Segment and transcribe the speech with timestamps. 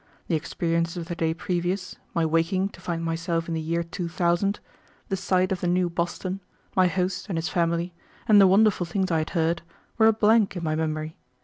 [0.29, 4.59] The experiences of the day previous, my waking to find myself in the year 2000,
[5.09, 6.39] the sight of the new Boston,
[6.75, 7.93] my host and his family,
[8.27, 9.61] and the wonderful things I had heard,
[9.99, 11.17] were a blank in my memory.